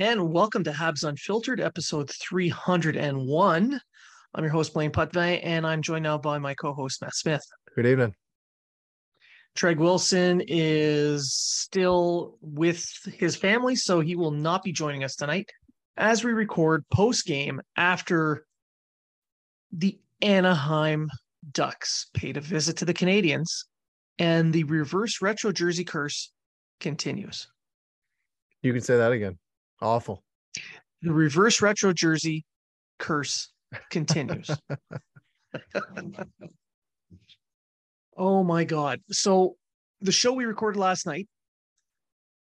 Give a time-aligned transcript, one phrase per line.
[0.00, 3.80] And welcome to Habs Unfiltered, episode 301.
[4.34, 7.44] I'm your host, Blaine Putney, and I'm joined now by my co host, Matt Smith.
[7.76, 8.12] Good evening.
[9.56, 15.48] Treg Wilson is still with his family, so he will not be joining us tonight
[15.96, 18.46] as we record post game after
[19.70, 21.08] the Anaheim
[21.52, 23.66] Ducks paid a visit to the Canadiens
[24.18, 26.32] and the reverse retro jersey curse
[26.80, 27.46] continues.
[28.60, 29.38] You can say that again.
[29.80, 30.22] Awful.
[31.02, 32.44] The reverse retro jersey
[32.98, 33.50] curse
[33.90, 34.50] continues.
[38.16, 39.00] oh my God.
[39.10, 39.56] So,
[40.00, 41.28] the show we recorded last night,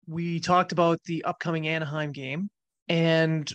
[0.06, 2.48] we talked about the upcoming Anaheim game
[2.88, 3.50] and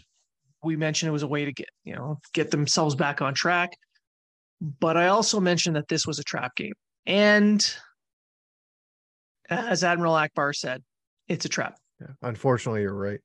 [0.64, 3.72] we mentioned it was a way to get, you know, get themselves back on track.
[4.62, 6.74] But I also mentioned that this was a trap game.
[7.06, 7.66] And
[9.50, 10.82] as Admiral Ackbar said,
[11.28, 11.78] it's a trap.
[12.02, 13.20] Yeah, unfortunately, you're right.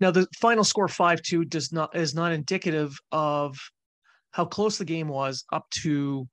[0.00, 3.56] Now the final score five two does not is not indicative of
[4.32, 6.28] how close the game was up to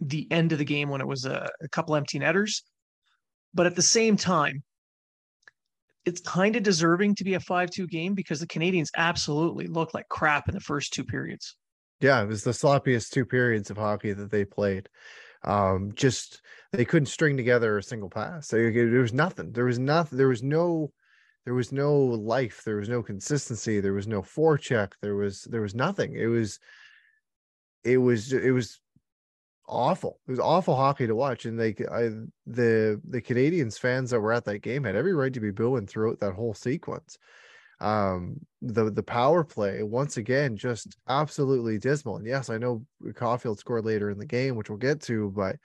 [0.00, 2.62] the end of the game when it was a, a couple empty netters.
[3.52, 4.62] But at the same time,
[6.04, 10.08] it's kind of deserving to be a 5-2 game because the Canadiens absolutely looked like
[10.08, 11.56] crap in the first two periods.
[12.00, 14.88] Yeah, it was the sloppiest two periods of hockey that they played.
[15.44, 16.40] Um, just
[16.72, 18.48] they couldn't string together a single pass.
[18.48, 19.52] There, there was nothing.
[19.52, 20.18] There was nothing.
[20.18, 20.92] There was no
[21.44, 25.62] there was no life there was no consistency there was no forecheck there was there
[25.62, 26.14] was nothing.
[26.14, 26.58] It was
[27.84, 28.80] it was it was
[29.66, 30.18] awful.
[30.26, 32.10] It was awful hockey to watch and they I,
[32.46, 35.86] the the canadiens fans that were at that game had every right to be booing
[35.86, 37.18] throughout that whole sequence.
[37.80, 42.16] Um the the power play once again just absolutely dismal.
[42.16, 42.84] And yes i know
[43.14, 45.56] caulfield scored later in the game which we'll get to but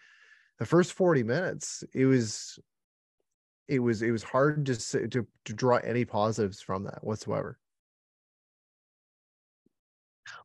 [0.60, 2.60] the first 40 minutes it was
[3.74, 4.76] it was it was hard to
[5.10, 7.58] to to draw any positives from that whatsoever.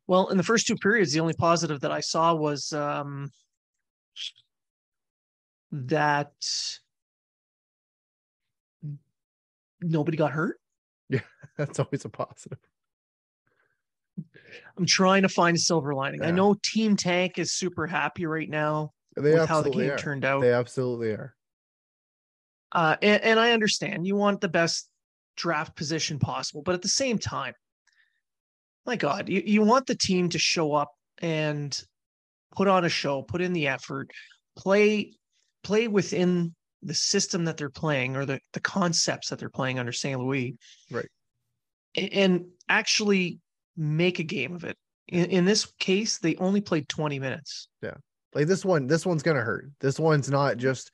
[0.07, 3.31] Well, in the first two periods, the only positive that I saw was um,
[5.71, 6.33] that
[9.81, 10.59] nobody got hurt.
[11.09, 11.21] Yeah,
[11.57, 12.59] that's always a positive.
[14.77, 16.21] I'm trying to find a silver lining.
[16.21, 16.29] Yeah.
[16.29, 19.97] I know Team Tank is super happy right now they with how the game are.
[19.97, 20.41] turned out.
[20.41, 21.35] They absolutely are.
[22.71, 24.89] Uh, and, and I understand you want the best
[25.35, 27.53] draft position possible, but at the same time,
[28.85, 30.89] my God, you, you want the team to show up
[31.21, 31.77] and
[32.55, 34.11] put on a show, put in the effort,
[34.57, 35.13] play
[35.63, 39.91] play within the system that they're playing or the, the concepts that they're playing under
[39.91, 40.19] St.
[40.19, 40.55] Louis.
[40.89, 41.07] Right.
[41.95, 43.39] And, and actually
[43.75, 44.77] make a game of it.
[45.09, 47.67] In, in this case, they only played 20 minutes.
[47.81, 47.95] Yeah.
[48.33, 49.69] Like this one, this one's gonna hurt.
[49.81, 50.91] This one's not just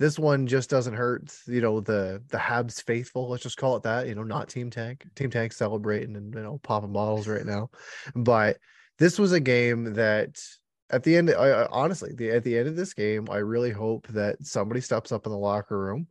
[0.00, 3.82] this one just doesn't hurt, you know, the the Habs faithful, let's just call it
[3.82, 5.04] that, you know, not Team Tank.
[5.14, 7.68] Team Tank celebrating and you know popping bottles right now.
[8.16, 8.56] But
[8.98, 10.40] this was a game that
[10.88, 14.08] at the end I, honestly, the, at the end of this game, I really hope
[14.08, 16.06] that somebody steps up in the locker room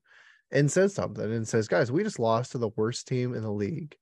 [0.52, 3.52] and says something and says, "Guys, we just lost to the worst team in the
[3.52, 3.98] league."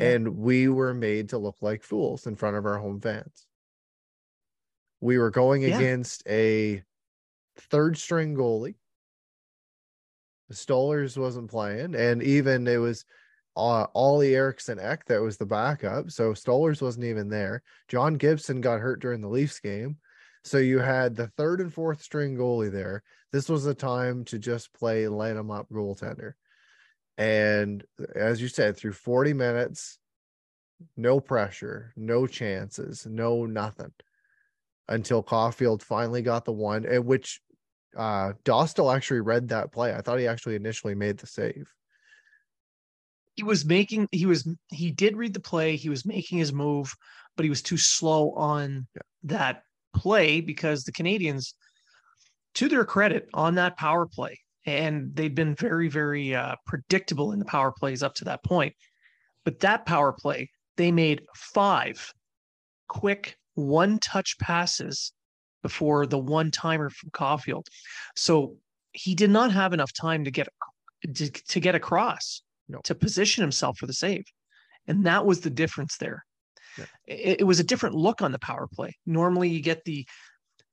[0.00, 3.46] And we were made to look like fools in front of our home fans.
[5.00, 5.76] We were going yeah.
[5.76, 6.82] against a
[7.56, 8.74] third string goalie.
[10.52, 13.04] Stolarz wasn't playing, and even it was
[13.56, 16.10] uh, Olle Eriksson Ek that was the backup.
[16.10, 17.62] So Stolarz wasn't even there.
[17.88, 19.98] John Gibson got hurt during the Leafs game.
[20.44, 23.02] So you had the third and fourth string goalie there.
[23.32, 26.32] This was the time to just play light them up goaltender.
[27.16, 27.84] And
[28.14, 29.98] as you said, through 40 minutes,
[30.96, 33.92] no pressure, no chances, no nothing
[34.88, 37.40] until Caulfield finally got the one, at which
[37.96, 39.94] uh Dostal actually read that play.
[39.94, 41.72] I thought he actually initially made the save.
[43.36, 46.94] He was making he was he did read the play, he was making his move,
[47.36, 49.02] but he was too slow on Yeah.
[49.24, 49.62] that
[49.94, 51.54] play because the Canadiens,
[52.54, 57.38] to their credit, on that power play, and they'd been very, very uh, predictable in
[57.38, 58.74] the power plays up to that point.
[59.44, 62.12] But that power play, they made five
[62.88, 65.12] quick one touch passes
[65.62, 67.68] before the one timer from Caulfield.
[68.16, 68.56] So
[68.92, 70.48] he did not have enough time to get
[71.14, 72.80] to, to get across No.
[72.84, 74.24] to position himself for the save.
[74.86, 76.24] And that was the difference there.
[76.78, 76.84] Yeah.
[77.06, 78.96] It, it was a different look on the power play.
[79.06, 80.06] Normally you get the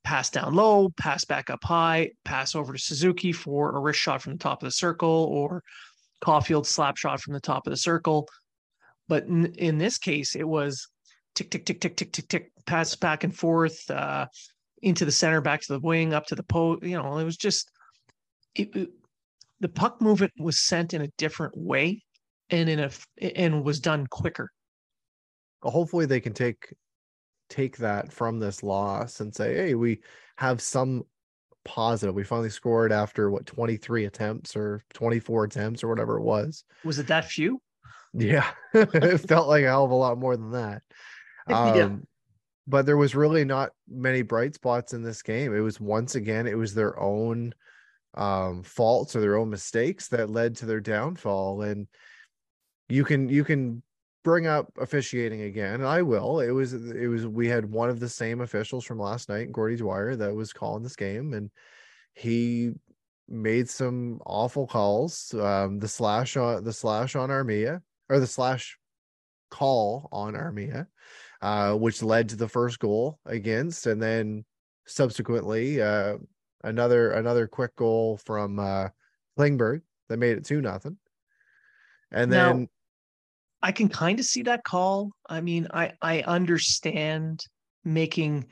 [0.04, 4.22] pass down low, pass back up high, pass over to Suzuki for a wrist shot
[4.22, 5.64] from the top of the circle or
[6.22, 8.28] Caulfield slap shot from the top of the circle.
[9.08, 10.88] But in, in this case, it was
[11.36, 14.26] tick, tick, tick, tick, tick, tick, tick, pass back and forth uh,
[14.82, 16.84] into the center, back to the wing, up to the post.
[16.84, 17.70] You know, it was just
[18.56, 18.90] it, it-
[19.62, 22.02] the puck movement was sent in a different way
[22.50, 22.90] and in a
[23.36, 24.50] and was done quicker.
[25.62, 26.74] hopefully they can take
[27.50, 30.00] take that from this loss and say hey we
[30.38, 31.04] have some
[31.66, 36.64] positive we finally scored after what 23 attempts or 24 attempts or whatever it was
[36.86, 37.62] Was it that few?
[38.14, 40.82] yeah it felt like a hell of a lot more than that
[41.54, 41.96] um Yeah.
[42.68, 45.56] but there was really not many bright spots in this game.
[45.56, 47.54] It was once again it was their own
[48.16, 51.62] um faults or their own mistakes that led to their downfall.
[51.62, 51.88] And
[52.90, 53.84] you can you can
[54.24, 55.84] bring up officiating again.
[55.84, 56.40] I will.
[56.40, 59.78] It was it was we had one of the same officials from last night gordy
[59.78, 61.50] dwyer that was calling this game and
[62.14, 62.72] he
[63.28, 65.34] made some awful calls.
[65.34, 68.78] Um the slash on the slash on armia or the slash
[69.52, 70.88] call on armia
[71.42, 74.44] uh which led to the first goal against and then
[74.86, 76.18] subsequently uh
[76.64, 78.88] another another quick goal from uh
[79.38, 80.98] klingberg that made it two nothing
[82.12, 82.70] and Now, then
[83.62, 85.12] I can kind of see that call.
[85.28, 87.46] I mean, I I understand
[87.84, 88.48] making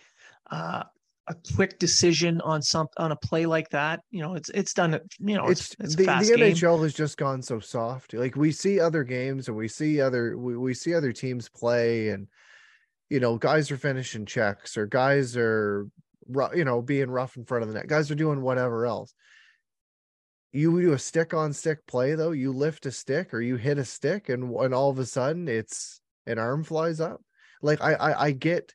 [0.51, 0.83] uh,
[1.27, 4.01] a quick decision on some on a play like that.
[4.11, 4.99] You know, it's it's done.
[5.19, 6.43] You know, it's it's, it's, the, the.
[6.43, 8.13] NHL has just gone so soft.
[8.13, 12.09] Like we see other games and we see other we, we see other teams play
[12.09, 12.27] and
[13.09, 15.87] you know guys are finishing checks or guys are
[16.53, 17.87] you know being rough in front of the net.
[17.87, 19.13] Guys are doing whatever else.
[20.51, 22.31] You do a stick on stick play though.
[22.31, 25.47] You lift a stick or you hit a stick and and all of a sudden
[25.47, 27.21] it's an arm flies up.
[27.61, 28.73] Like I I, I get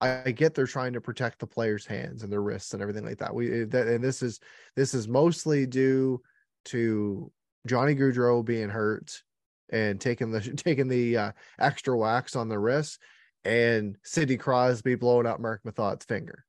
[0.00, 3.18] I get they're trying to protect the player's hands and their wrists and everything like
[3.18, 3.34] that.
[3.34, 4.40] We that and this is
[4.76, 6.20] this is mostly due
[6.66, 7.30] to
[7.66, 9.22] Johnny Gaudreau being hurt
[9.70, 13.00] and taking the taking the uh, extra wax on the wrist,
[13.44, 16.44] and Sidney Crosby blowing up Marc Methot's finger.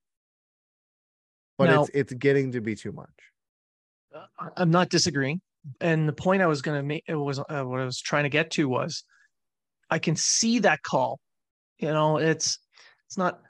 [1.58, 3.10] But Now- it's it's getting to be too much.
[4.14, 5.42] I- I'm not disagreeing.
[5.82, 8.24] And the point I was going to make it was uh, what I was trying
[8.24, 9.04] to get to was
[9.90, 11.20] I can see that call.
[11.78, 12.60] You know, it's
[13.08, 13.42] it's not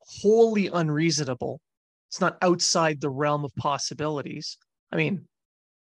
[0.00, 1.60] wholly unreasonable.
[2.10, 4.58] It's not outside the realm of possibilities.
[4.92, 5.26] I mean,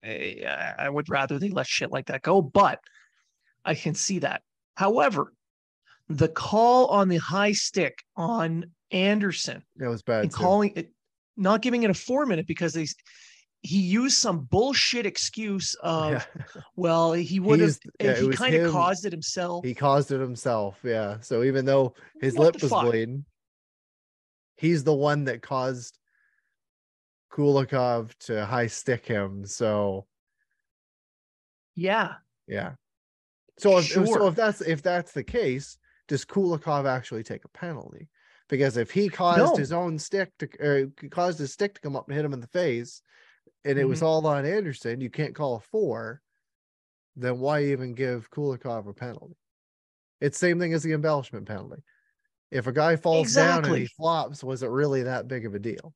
[0.03, 2.79] I I would rather they let shit like that go, but
[3.63, 4.41] I can see that.
[4.75, 5.34] However,
[6.10, 10.24] the call on the high stick on Anderson That was bad.
[10.24, 10.38] and too.
[10.38, 10.92] calling it
[11.38, 12.88] not giving it a four minute because they
[13.62, 16.24] he used some bullshit excuse of Yeah.
[16.75, 20.80] well he would have yeah, he kind of caused it himself He caused it himself.
[20.84, 21.20] Yeah.
[21.22, 22.86] So even though his What lip was fuck?
[22.86, 23.25] bleeding,
[24.58, 25.98] he's the one that caused
[27.32, 29.46] Kulikov to high stick him.
[29.46, 30.08] So
[31.75, 32.16] yeah
[32.48, 32.72] yeah.
[33.60, 35.78] So if so if that's if that's the case,
[36.10, 38.10] does Kulikov actually take a penalty?
[38.50, 39.56] Because if he caused No.
[39.56, 42.48] his own stick to caused his stick to come up and hit him in the
[42.48, 43.01] face,
[43.63, 44.04] and it was Mhm.
[44.04, 46.22] all on Anderson, you can't call a four.
[47.16, 49.36] Then why even give Kulikov a penalty?
[50.20, 51.84] It's same thing as the embellishment penalty.
[52.51, 55.60] If a guy falls down and he flops, was it really that big of a
[55.60, 55.94] deal?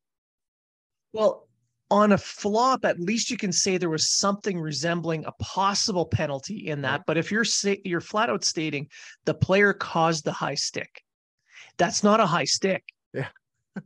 [1.13, 1.47] well
[1.93, 6.67] on a flop at least you can say there was something resembling a possible penalty
[6.67, 7.45] in that but if you're
[7.85, 8.87] you're flat out stating
[9.25, 11.01] the player caused the high stick
[11.77, 12.83] that's not a high stick
[13.13, 13.27] Yeah.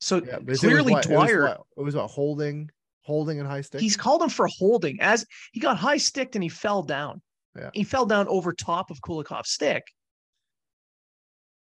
[0.00, 2.70] so Yeah, but it was clearly what- it was dwyer what- It was, a holding,
[3.02, 3.80] holding and high stick.
[3.80, 7.22] he's called him for holding as he got high sticked and he fell down.
[7.56, 7.70] Yeah.
[7.74, 9.84] He fell down over top of Kulikov's stick.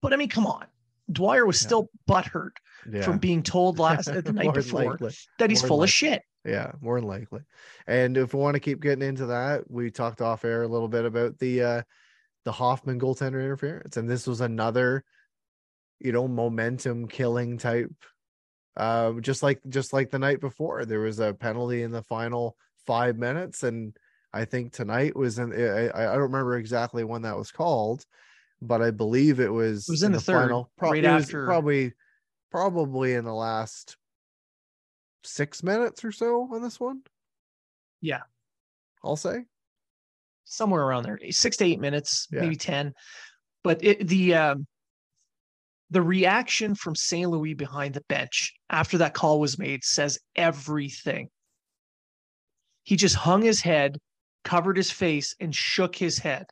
[0.01, 0.65] But I mean, come on.
[1.11, 1.67] Dwyer was Yeah.
[1.67, 2.55] still butthurt
[2.91, 3.01] Yeah.
[3.01, 5.13] from being told last the night before likely.
[5.39, 6.21] that he's More full of shit.
[6.45, 7.41] Yeah, more than likely.
[7.87, 10.87] And if we want to keep getting into that, we talked off air a little
[10.87, 11.81] bit about the uh
[12.45, 13.97] the Hoffman goaltender interference.
[13.97, 15.03] And this was another,
[15.99, 17.91] you know, momentum killing type.
[18.77, 22.55] Um, just like just like the night before, there was a penalty in the final
[22.85, 23.97] five minutes, and
[24.31, 25.51] I think tonight was in.
[25.51, 28.05] I, I don't remember exactly when that was called,
[28.61, 29.89] but I believe it was.
[29.89, 31.93] It was in the third, Pro- right after- probably,
[32.51, 33.97] probably in the last
[35.23, 37.01] six minutes or so on this one.
[38.01, 38.21] Yeah.
[39.03, 39.45] I'll say.
[40.45, 42.41] somewhere around there, six to eight minutes, Yeah.
[42.41, 42.93] maybe ten.
[43.63, 44.67] But it, the um,
[45.89, 47.29] the reaction from St.
[47.29, 51.29] Louis behind the bench after that call was made says everything.
[52.83, 53.97] He just hung his head,
[54.45, 56.45] covered his face, and shook his head,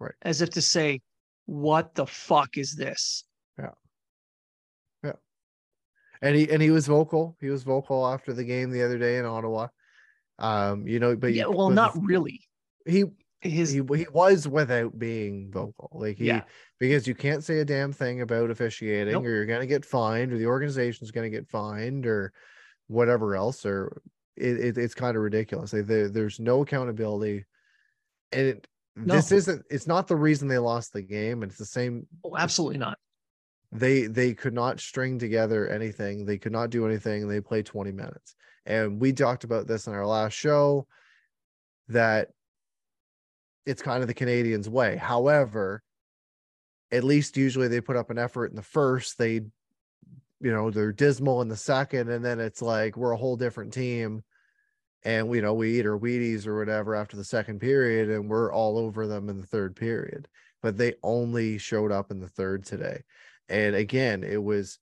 [0.00, 0.14] Right.
[0.22, 1.00] as if to say,
[1.46, 3.24] "What the fuck is this?"
[6.22, 7.36] And he and he was vocal.
[7.40, 9.68] He was vocal after the game the other day in Ottawa.
[10.38, 12.40] Um, you know, but yeah, well, but not really.
[12.86, 13.04] He
[13.40, 15.90] His he he was without being vocal.
[15.92, 16.42] Like he Yeah.
[16.78, 19.24] because you can't say a damn thing about officiating, Nope.
[19.24, 22.32] or you're gonna get fined, or the organization's gonna get fined, or
[22.86, 24.00] whatever else, or
[24.36, 25.72] it, it it's kind of ridiculous.
[25.72, 27.44] Like there, there's no accountability,
[28.30, 29.64] and it, this isn't.
[29.70, 32.98] It's not the reason they lost the game, and it's the same oh, absolutely not.
[33.72, 37.90] They they could not string together anything they could not do anything they played 20
[37.90, 38.36] minutes.
[38.66, 40.86] And we talked about this in our last show
[41.88, 42.28] that
[43.64, 44.96] it's kind of the canadiens way.
[44.96, 45.82] However
[46.90, 49.40] at least usually they put up an effort in the first they
[50.40, 53.72] you know they're dismal in the second and then it's like we're a whole different
[53.72, 54.22] team.
[55.02, 58.52] And you know we eat our wheaties or whatever after the second period and we're
[58.52, 60.28] all over them in the third period.
[60.60, 63.02] But they only showed up in the third today
[63.48, 64.78] and again, it was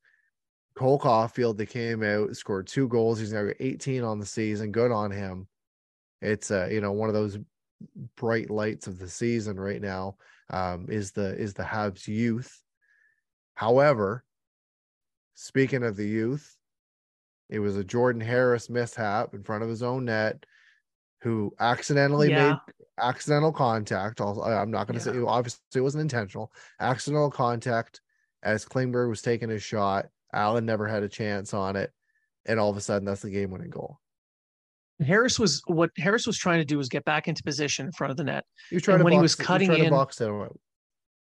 [0.74, 3.18] Cole Caulfield that came out, scored two goals.
[3.18, 4.72] He's now got 18 on the season.
[4.72, 5.46] Good on him.
[6.22, 7.38] It's uh, you know, one of those
[8.16, 10.16] bright lights of the season right now.
[10.52, 12.60] Um, is the is the Habs youth.
[13.54, 14.24] However,
[15.34, 16.56] speaking of the youth,
[17.48, 20.44] it was a Jordan Harris mishap in front of his own net,
[21.22, 22.52] who accidentally Yeah.
[22.52, 24.20] made accidental contact.
[24.20, 26.52] Also, I'm not going to say obviously it wasn't intentional.
[26.80, 28.00] Accidental contact
[28.42, 30.06] as Klingberg was taking his shot.
[30.32, 31.90] Allen never had a chance on it,
[32.46, 33.98] and all of a sudden that's the game-winning goal.
[35.04, 38.10] Harris was what Harris was trying to do was get back into position in front
[38.10, 38.44] of the net.
[38.68, 40.20] He was trying And to when he was cutting in- box.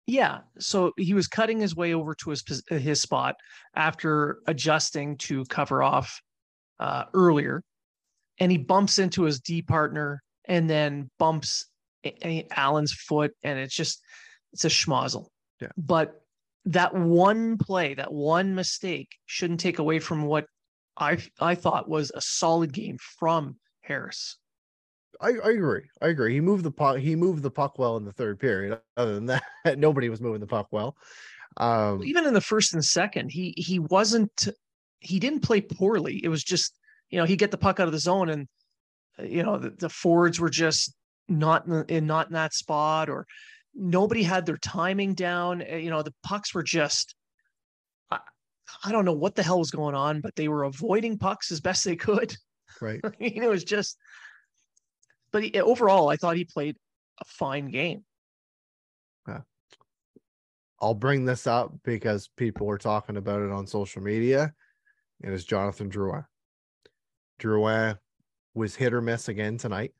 [0.06, 3.36] Yeah, so he was cutting his way over to his his spot
[3.74, 6.20] after adjusting to cover off
[6.78, 7.62] uh, earlier,
[8.38, 11.66] and he bumps into his D partner and then bumps
[12.52, 14.02] Allen's foot, and it's just
[14.52, 15.26] it's a schmozzle.
[15.60, 15.68] Yeah.
[15.78, 16.20] But
[16.66, 20.46] that one play, that one mistake, shouldn't take away from what
[20.96, 24.38] I I thought was a solid game from Harris.
[25.20, 25.82] I, I agree.
[26.02, 26.34] I agree.
[26.34, 26.98] He moved the puck.
[26.98, 28.80] He moved the puck well in the third period.
[28.96, 29.42] Other than that,
[29.78, 30.96] nobody was moving the puck well.
[31.56, 34.48] Um, even in the first and second, he he wasn't
[35.00, 36.20] he didn't play poorly.
[36.22, 36.78] It was just
[37.10, 38.48] you know he get the puck out of the zone and
[39.18, 40.94] uh, you know the, the forwards were just
[41.28, 43.26] not in, in not in that spot or
[43.74, 45.62] nobody had their timing down.
[45.62, 47.14] Uh, You know the pucks were just.
[48.10, 48.20] I,
[48.84, 51.60] I don't know what the hell was going on, but they were avoiding pucks as
[51.60, 52.36] best they could.
[52.80, 53.00] right.
[53.04, 53.98] I mean, it was just.
[55.32, 56.76] But he, overall, I thought he played
[57.20, 58.04] a fine game.
[60.80, 64.52] I'll bring this up because people were talking about it on social media.
[65.22, 66.26] And It is Jonathan Drouin.
[67.40, 67.98] Drouin
[68.52, 69.92] was hit or miss again tonight,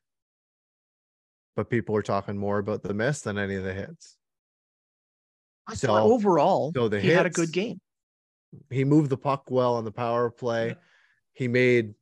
[1.55, 4.17] but people are talking more about the miss than any of the hits.
[5.67, 7.79] I So- thought overall so the he had a good game.
[8.69, 10.67] He moved the puck well on the power play.
[10.69, 10.73] Yeah.
[11.33, 11.93] He made,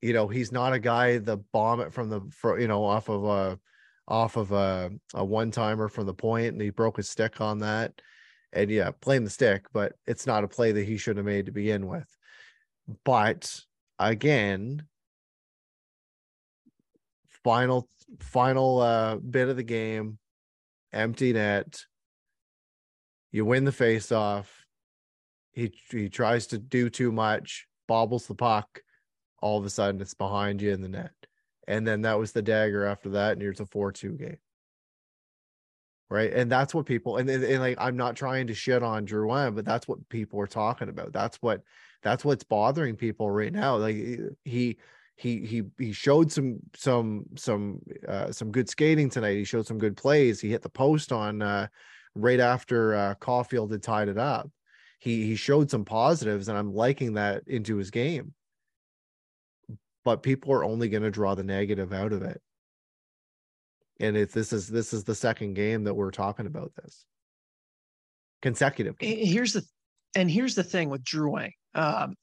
[0.00, 3.08] you know, he's not a guy the bomb it from the, fro- you know, off
[3.08, 3.58] of a,
[4.06, 7.58] off of a, a one timer from the point, and he broke his stick on
[7.60, 8.00] that.
[8.52, 11.46] And yeah, blame the stick, but it's not a play that he should have made
[11.46, 12.08] to begin with.
[13.04, 13.60] But
[13.98, 14.86] again,
[17.44, 20.18] final final uh bit of the game,
[20.92, 21.84] empty net.
[23.32, 24.66] You win the face off.
[25.52, 28.82] He he tries to do too much, bobbles the puck.
[29.42, 31.14] All of a sudden, it's behind you in the net,
[31.66, 34.38] and then that was the dagger after that, and here's a four-two game.
[36.10, 39.06] Right, and that's what people and, and, and like I'm not trying to shit on
[39.06, 41.12] Drouin, but that's what people are talking about.
[41.12, 41.62] That's what
[42.02, 43.76] that's what's bothering people right now.
[43.76, 43.94] Like
[44.44, 44.78] he
[45.20, 49.36] he he he showed some some some uh some good skating tonight.
[49.36, 50.40] He showed some good plays.
[50.40, 51.66] He hit the post on uh
[52.14, 54.50] right after uh Caulfield had tied it up.
[55.00, 58.34] he he showed some positives, and I'm liking that into his game.
[60.04, 62.40] But people are only going to draw the negative out of it.
[63.98, 67.04] And if this is this is the second game that we're talking about this
[68.40, 68.98] consecutive.
[68.98, 69.26] Game.
[69.26, 69.62] Here's the
[70.14, 71.50] and here's the thing with Drouin.
[71.74, 72.16] Um,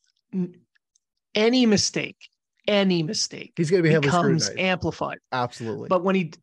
[1.36, 2.18] any mistake,
[2.68, 5.20] any mistake, he's going to be heavily becomes amplified.
[5.32, 5.88] Absolutely.
[5.88, 6.34] But when he,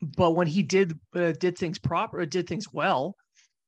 [0.00, 3.16] but when he did uh, did things proper, did things well,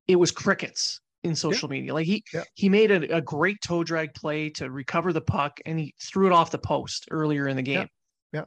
[0.09, 1.79] it was crickets in social yeah.
[1.79, 1.95] media.
[1.95, 2.45] Like he yeah.
[2.55, 6.27] he made a, a, great toe drag play to recover the puck, and he threw
[6.27, 7.89] it off the post earlier in the game.
[8.33, 8.41] Yeah.
[8.41, 8.45] yeah.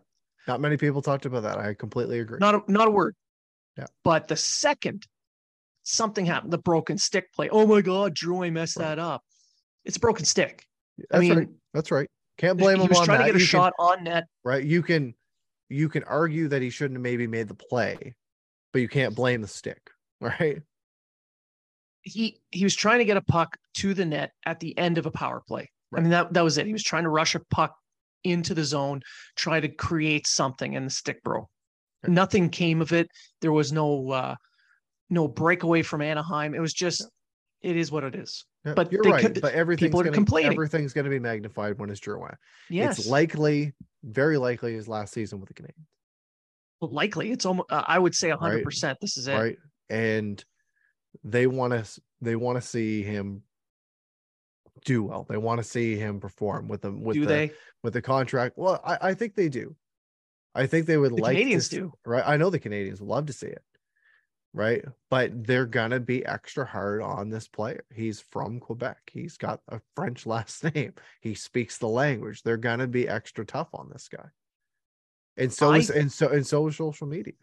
[0.48, 1.58] Not many people talked about that.
[1.58, 2.38] I completely agree.
[2.40, 3.16] Not a, not a word.
[3.78, 3.88] Yeah.
[4.04, 5.06] But the second
[5.84, 7.50] something happened, the broken stick play.
[7.50, 8.90] Oh my God, Drew, I messed right.
[8.90, 9.24] that up.
[9.86, 10.66] It's a broken stick.
[10.98, 11.50] That's I mean, right.
[11.74, 12.10] that's right.
[12.38, 13.26] Can't blame he him was on trying that.
[13.26, 14.26] to get a you shot can, on net.
[14.44, 14.64] Right.
[14.64, 15.14] You can
[15.70, 18.16] you can argue that he shouldn't have maybe made the play,
[18.74, 19.80] but you can't blame the stick.
[20.20, 20.64] Right.
[22.02, 25.06] He he was trying to get a puck to the net at the end of
[25.06, 25.70] a power play.
[25.92, 26.00] Right.
[26.00, 26.66] I mean that that was it.
[26.66, 27.76] He was trying to rush a puck
[28.24, 29.02] into the zone,
[29.36, 31.50] try to create something, and the stick broke.
[32.02, 32.14] Right.
[32.14, 33.10] Nothing came of it.
[33.42, 34.36] There was no uh
[35.10, 36.54] no breakaway from Anaheim.
[36.54, 37.08] It was just,
[37.68, 38.46] it is what it is.
[38.66, 39.22] Yeah, but you're right.
[39.22, 40.54] Could, but everything's people are gonna, complaining.
[40.54, 42.36] Everything's going to be magnified when it's Drouin.
[42.70, 45.86] Yes, it's likely, very likely, his last season with the Canadiens.
[46.80, 47.70] Well, likely, it's almost.
[47.70, 48.64] Uh, I would say hundred right.
[48.64, 49.00] percent.
[49.02, 49.34] This is it.
[49.34, 49.58] Right,
[49.90, 50.44] and
[51.26, 52.02] they want to.
[52.22, 53.44] They want to see him
[54.86, 55.26] do well.
[55.30, 57.02] They want to see him perform with them.
[57.02, 57.52] With do the, they?
[57.84, 58.58] With the contract.
[58.58, 59.76] Well, I, I think they do.
[60.56, 61.94] I think they would the like Canadiens to, do.
[62.06, 62.24] Right.
[62.26, 63.62] I know the Canadians love to see it
[64.58, 64.84] right?
[65.10, 67.84] But they're gonna be extra hard on this player.
[67.94, 68.98] He's from Quebec.
[69.12, 70.94] He's got a French last name.
[71.22, 72.44] He speaks the language.
[72.44, 74.28] They're gonna be extra tough on this guy.
[75.38, 77.34] And so I, is and so and so is social media.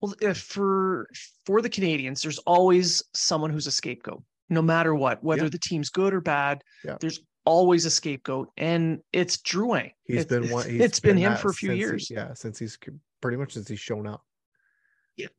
[0.00, 1.08] Well, eh, for
[1.44, 5.50] for the Canadiens, there's always someone who's a scapegoat, no matter what, whether yeah.
[5.50, 6.62] the team's good or bad.
[6.84, 6.96] Yeah.
[7.00, 9.92] There's always a scapegoat, and it's Drouin.
[10.04, 10.66] He's it, been one.
[10.68, 12.08] it's been, been him for a few years.
[12.08, 12.78] He, yeah, since he's
[13.20, 14.25] pretty much since he's shown up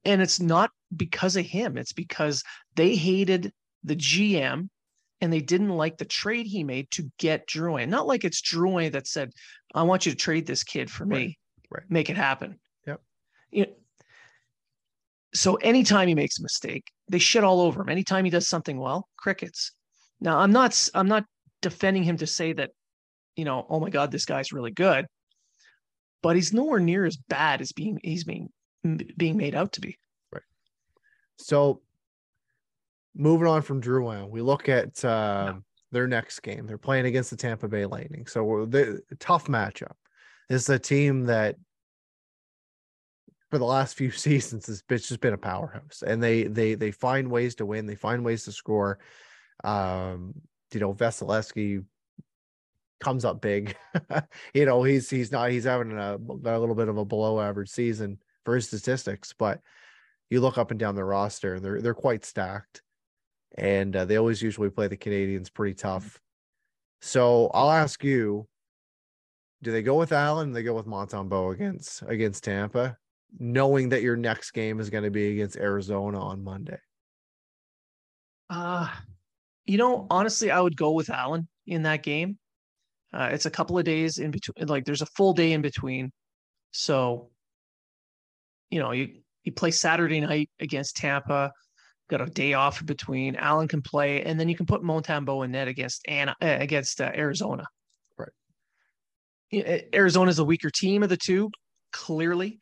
[0.06, 2.44] and it's not because of him it's because
[2.76, 3.52] they hated
[3.84, 4.70] the gm
[5.22, 7.90] and they didn't like the trade he made to get Drouin.
[7.90, 9.32] Not like it's Drouin that said,
[9.74, 11.38] "I want you to trade this kid for me,
[11.70, 11.84] right.
[11.90, 13.02] make it happen." Yep.
[13.52, 13.74] You know,
[15.34, 17.90] so anytime he makes a mistake, they shit all over him.
[17.90, 19.72] Anytime he does something well, crickets.
[20.20, 21.26] Now I'm not I'm not
[21.62, 22.72] defending him to say that,
[23.36, 25.06] you know, oh my God, this guy's really good,
[26.22, 28.50] but he's nowhere near as bad as being he's being
[29.18, 29.98] being made out to be.
[30.32, 30.44] Right.
[31.38, 31.82] So
[33.16, 35.60] moving on from Drouin, we look at uh, yeah.
[35.92, 36.66] their next game.
[36.66, 38.28] They're playing against the Tampa Bay Lightning.
[38.28, 39.94] So the tough matchup.
[40.50, 41.58] This is a team that
[43.50, 47.30] for the last few seasons has just been a powerhouse and they they they find
[47.30, 49.00] ways to win they find ways to score
[49.64, 50.34] um
[50.74, 51.84] you know Vasilevskiy
[53.00, 53.76] comes up big
[54.54, 57.70] you know he's he's not he's having a, a little bit of a below average
[57.70, 58.18] season
[58.48, 59.60] for his statistics, but
[60.30, 62.82] you look up and down the roster, they're they're quite stacked,
[63.58, 66.18] and uh, they always usually play the Canadiens pretty tough.
[67.02, 68.48] So I'll ask you:
[69.64, 70.54] Do they go with Allen?
[70.54, 72.96] they go with Montembeault against against Tampa,
[73.38, 76.80] knowing that your next game is going to be against Arizona on Monday?
[78.50, 78.88] Uh
[79.66, 82.38] you know, honestly, I would go with Allen in that game.
[83.14, 86.14] Uh, it's a couple of days in between, like there's a full day in between.
[86.72, 87.32] So
[88.70, 89.10] you know, you
[89.44, 91.52] you play Saturday night against Tampa,
[92.10, 93.36] got a day off in between.
[93.36, 97.02] Allen can play, and then you can put Montembeault in net against Anna uh, against
[97.02, 97.66] uh, Arizona.
[98.18, 99.86] Right.
[99.94, 101.50] Arizona's a weaker team of the two,
[101.92, 102.60] clearly.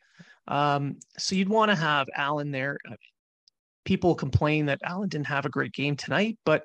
[0.48, 2.78] Um, so you'd want to have Allen there.
[3.84, 6.64] People complain that Allen didn't have a great game tonight, but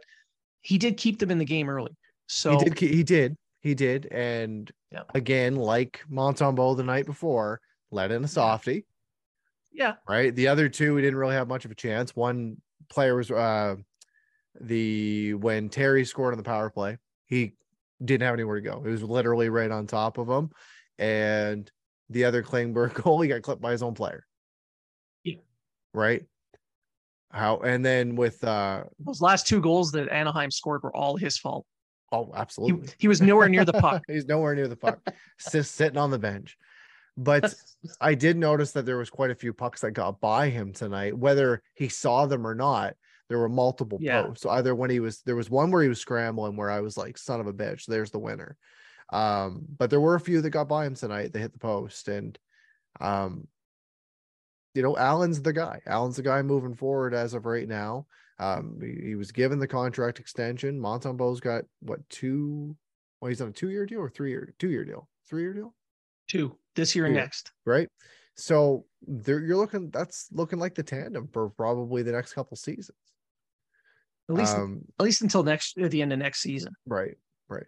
[0.62, 1.96] he did keep them in the game early.
[2.28, 2.78] So he did.
[2.78, 3.38] He did.
[3.62, 4.08] He did.
[4.12, 5.04] And yeah.
[5.14, 7.60] again, like Montembeault the night before,
[7.92, 8.86] let in a softie.
[9.72, 9.96] Yeah.
[10.08, 10.36] Right.
[10.36, 12.16] The other two, we didn't really have much of a chance.
[12.16, 12.58] One
[12.90, 13.76] player was uh
[14.60, 17.54] the when Terry scored on the power play, he
[18.04, 18.84] didn't have anywhere to go.
[18.86, 20.50] It was literally right on top of him.
[21.00, 21.72] And
[22.10, 24.26] the other Klingberg goal, he got clipped by his own player.
[25.24, 25.38] Yeah.
[25.94, 26.26] Right.
[27.32, 31.38] How and then with uh those last two goals that Anaheim scored were all his
[31.38, 31.66] fault.
[32.12, 32.88] Oh, absolutely.
[32.88, 34.04] He, he was nowhere near the puck.
[34.08, 35.00] He's nowhere near the puck.
[35.52, 36.58] Just sitting on the bench.
[37.17, 37.54] But
[38.02, 41.17] I did notice that there was quite a few pucks that got by him tonight,
[41.17, 42.95] whether he saw them or not.
[43.30, 44.24] There were multiple yeah.
[44.24, 44.43] posts.
[44.43, 46.97] So either when he was there was one where he was scrambling where I was
[46.97, 48.58] like, son of a bitch, there's the winner.
[49.13, 51.32] Um, but there were a few that got by him tonight.
[51.32, 52.38] They hit the post and
[53.00, 53.47] um
[54.74, 55.82] you know, Allen's the guy.
[55.86, 58.06] Allen's the guy moving forward as of right now.
[58.39, 60.80] Um, he, he was given the contract extension.
[60.80, 62.76] Montembeault's got what two?
[63.19, 65.76] Well, he's on a two-year deal or three-year, two-year deal, three-year deal,
[66.28, 67.22] Two this year and Yeah.
[67.22, 67.52] next.
[67.66, 67.90] right?
[68.36, 69.90] So there, you're looking.
[69.90, 72.98] That's looking like the tandem for probably the next couple seasons.
[74.30, 76.74] At least um, at least until next at the end of next season.
[76.86, 77.18] Right,
[77.50, 77.66] right.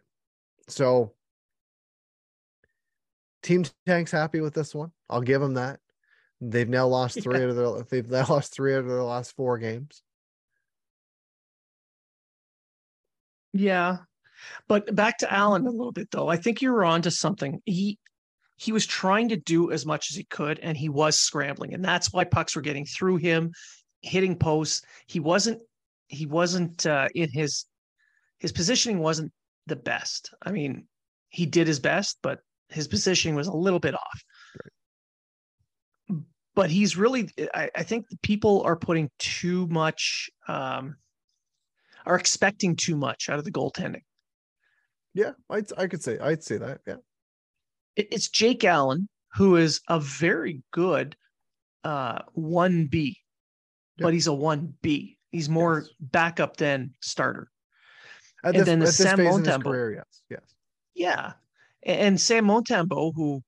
[0.70, 1.14] So
[3.42, 4.92] Team Tank's happy with this one.
[5.10, 5.80] I'll give them that.
[6.40, 7.44] They've now lost three Yeah.
[7.46, 10.02] out of their they've now lost three out of their last four games.
[13.54, 13.98] Yeah.
[14.68, 16.28] But back to Allen a little bit though.
[16.28, 17.62] I think you were on to something.
[17.66, 17.98] He
[18.58, 21.74] he was trying to do as much as he could and he was scrambling.
[21.74, 23.52] And that's why pucks were getting through him,
[24.02, 24.82] hitting posts.
[25.08, 25.62] He wasn't
[26.08, 27.66] he wasn't uh, in his
[28.40, 29.32] his positioning wasn't
[29.66, 30.34] the best.
[30.42, 30.88] I mean,
[31.30, 32.40] he did his best, but
[32.70, 34.24] his positioning was a little bit off.
[36.56, 40.96] But he's really I, I think people are putting too much um
[42.06, 44.04] are expecting too much out of the goaltending.
[45.14, 46.82] Yeah, I'd I could say I'd say that.
[46.86, 46.98] Yeah.
[47.96, 51.16] It- It's Jake Allen, who is a very good
[51.84, 53.18] uh 1B,
[53.98, 54.04] Yeah.
[54.06, 55.18] but he's a 1B.
[55.32, 55.90] He's more Yes.
[56.00, 57.50] backup than starter.
[58.44, 59.64] At And this, then the Sam phase in his Montembeault.
[59.64, 60.56] career, yes, yes.
[60.96, 61.34] Yeah.
[61.84, 63.44] And Sam Montembeault, who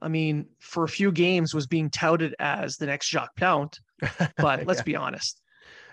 [0.00, 3.78] I mean, for a few games was being touted as the next Jacques Plante,
[4.36, 4.84] but let's yeah.
[4.84, 5.40] be honest.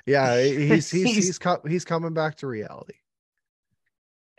[0.06, 1.40] yeah, he's he's He's- he's
[1.72, 2.96] he's coming back to reality.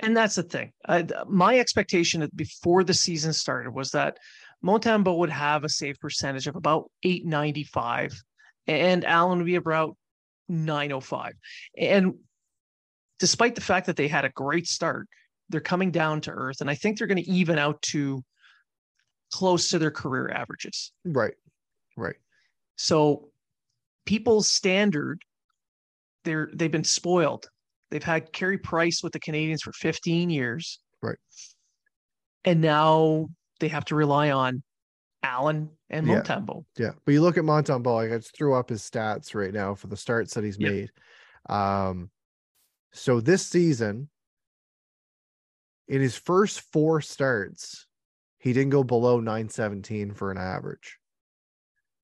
[0.03, 0.73] And that's the thing.
[0.87, 4.19] I, my expectation at- before the season started was that
[4.65, 8.13] Montembeault would have a save percentage of about 895
[8.67, 9.97] and Allen would be about
[10.49, 11.33] 905.
[11.79, 12.15] And
[13.19, 15.09] despite the fact that they had a great start,
[15.49, 16.61] they're coming down to earth.
[16.61, 18.25] And I think they're going to even out to
[19.33, 20.93] close to their career averages.
[21.05, 21.35] Right,
[21.97, 22.17] right.
[22.77, 23.31] So
[24.07, 25.23] people's standard,
[26.25, 27.49] they're they've been spoiled.
[27.93, 30.81] They've had Carey Price with the Canadiens for 15 years.
[31.03, 31.19] Right.
[32.43, 33.29] And now
[33.61, 34.63] they have to rely on
[35.23, 36.23] Allen and Yeah.
[36.23, 36.65] Montembeault.
[36.79, 38.11] Yeah, but you look at Montembeault.
[38.11, 40.71] I just threw up his stats right now for the starts that he's Yeah.
[40.71, 40.91] made.
[41.51, 42.11] Um,
[42.95, 44.09] so this season,
[45.87, 47.87] in his first four starts,
[48.39, 50.99] he didn't go below 917 for an average.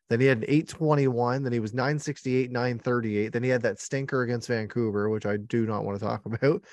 [0.08, 1.42] Then he had an 821.
[1.42, 3.32] Then he was 968, 938.
[3.32, 6.64] Then he had that stinker against Vancouver, which I do not want to talk about,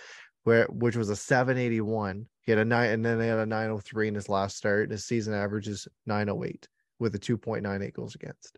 [0.44, 2.28] where which was a 781.
[2.42, 4.84] He had a nine, and then he had a 903 in his last start.
[4.84, 6.68] And his season average is 908
[7.00, 8.58] with a 2.98 goals against.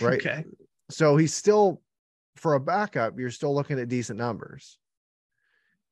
[0.00, 0.18] Right.
[0.18, 0.44] Okay.
[0.90, 1.82] So he's still,
[2.36, 4.78] for a backup, you're still looking at decent numbers.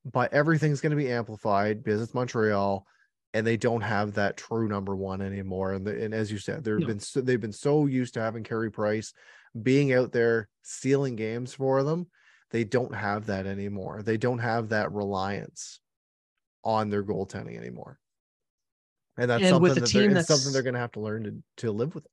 [0.05, 2.87] But everything's going to be amplified because it's Montreal,
[3.35, 5.73] and they don't have that true number one anymore.
[5.73, 6.87] And, the, and as you said, they've No.
[6.87, 9.13] been so, they've been so used to having Carey Price
[9.61, 12.07] being out there sealing games for them.
[12.51, 14.03] They don't have that anymore.
[14.03, 15.81] They don't have that reliance
[16.63, 17.99] on their goaltending anymore.
[19.19, 21.43] And that's And something that they're, it's something they're going to have to learn to,
[21.59, 22.07] to live with.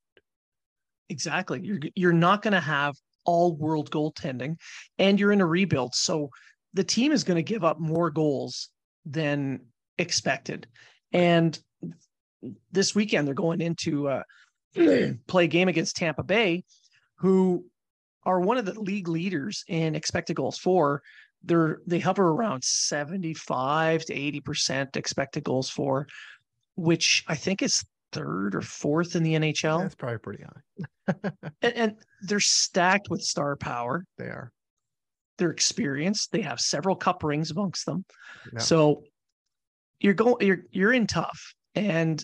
[1.10, 1.60] Exactly.
[1.62, 4.56] You're you're not going to have all world goaltending
[4.98, 5.94] and you're in a rebuild.
[5.94, 6.30] So
[6.74, 8.70] the team is going to give up more goals
[9.06, 9.62] than
[9.98, 10.68] expected.
[11.14, 11.58] And
[12.72, 14.24] this weekend they're going into uh,
[15.28, 16.64] play a game against Tampa Bay,
[17.16, 17.66] who
[18.24, 21.02] are one of the league leaders in expected goals for.
[21.44, 26.08] They're they hover around 75 to 80% expected goals for,
[26.76, 29.82] which I think is third or fourth in the NHL.
[29.82, 31.14] That's probably pretty high.
[31.62, 34.06] and, and they're stacked with star power.
[34.18, 34.52] They are.
[35.38, 36.32] They're experienced.
[36.32, 38.06] They have several cup rings amongst them.
[38.54, 38.60] Yeah.
[38.60, 39.04] So
[40.02, 40.36] you're going.
[40.46, 41.54] You're you're in tough.
[41.76, 42.24] And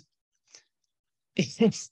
[1.35, 1.87] if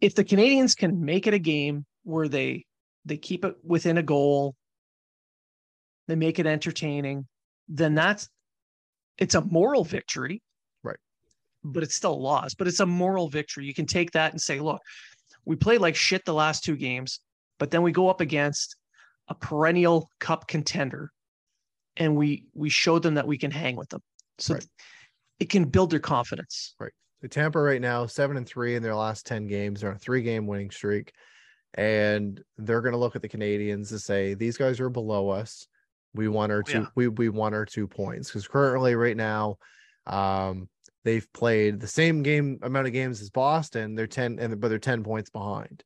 [0.00, 2.64] if the Canadiens can make it a game where they
[3.04, 4.56] they keep it within a goal,
[6.08, 7.26] they make it entertaining,
[7.68, 8.28] then that's
[9.18, 10.42] it's a moral victory.
[10.82, 10.96] Right.
[11.62, 12.54] But it's still a loss.
[12.54, 13.66] But it's a moral victory.
[13.66, 14.80] You can take that and say, look,
[15.44, 17.20] we played like shit the last two games,
[17.58, 18.76] but then we go up against
[19.28, 21.10] a perennial cup contender
[21.96, 24.00] and we we showed them that we can hang with them.
[24.38, 24.66] So Right.
[25.40, 26.74] It can build their confidence.
[26.78, 26.92] Right.
[27.22, 29.80] The Tampa right now, seven and three in their last 10 games.
[29.80, 31.12] They're on a three game winning streak.
[31.74, 35.66] And they're going to look at the Canadiens to say, these guys are below us.
[36.14, 36.86] We want our two, yeah.
[36.96, 38.28] we, we want our two points.
[38.28, 39.58] Because currently, right now,
[40.06, 40.68] um,
[41.04, 43.94] they've played the same game amount of games as Boston.
[43.94, 45.84] They're 10 and but they're 10 points behind.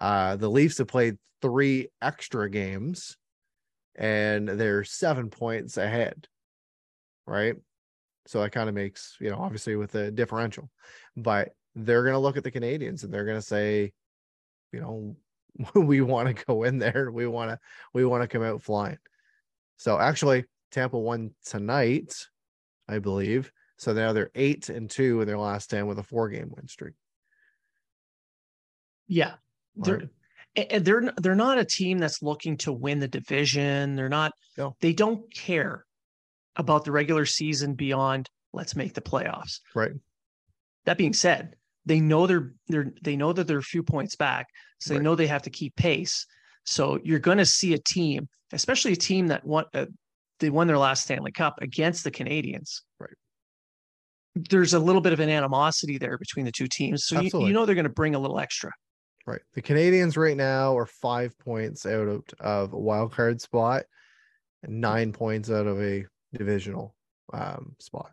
[0.00, 3.16] Uh, the Leafs have played three extra games
[3.94, 6.28] and they're seven points ahead.
[7.26, 7.56] Right.
[8.26, 10.68] So that kind of makes, you know, obviously with the differential,
[11.16, 13.92] but they're going to look at the Canadiens and they're going to say,
[14.72, 15.16] you know,
[15.74, 17.10] we want to go in there.
[17.12, 17.58] We want to
[17.94, 18.98] we want to come out flying.
[19.76, 22.14] So actually, Tampa won tonight,
[22.88, 23.52] I believe.
[23.78, 26.66] So now they're eight and two in their last ten with a four game win
[26.66, 26.94] streak.
[29.06, 29.34] Yeah,
[29.76, 30.10] they're
[30.56, 33.94] they're they're not a team that's looking to win the division.
[33.94, 34.32] They're not.
[34.56, 34.74] No.
[34.80, 35.84] They don't care
[36.56, 39.60] about the regular season beyond let's make the playoffs.
[39.74, 39.92] Right.
[40.86, 44.48] That being said, they know they're they're they know that they're a few points back,
[44.80, 44.98] so right.
[44.98, 46.26] they know they have to keep pace.
[46.64, 49.86] So you're going to see a team, especially a team that won uh,
[50.40, 52.80] they won their last Stanley Cup against the Canadiens.
[52.98, 53.14] Right.
[54.34, 57.52] There's a little bit of an animosity there between the two teams, so you, you,
[57.52, 58.70] know they're going to bring a little extra.
[59.26, 59.40] Right.
[59.54, 63.84] The Canadiens right now are five points out of, of a wild card spot,
[64.62, 66.04] and nine points out of a
[66.36, 66.94] divisional
[67.32, 68.12] um, spot,